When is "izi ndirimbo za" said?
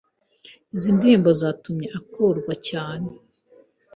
0.75-1.49